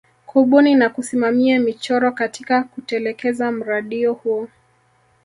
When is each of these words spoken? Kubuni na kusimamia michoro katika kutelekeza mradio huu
Kubuni 0.25 0.75
na 0.75 0.89
kusimamia 0.89 1.59
michoro 1.59 2.11
katika 2.11 2.63
kutelekeza 2.63 3.51
mradio 3.51 4.13
huu 4.13 4.47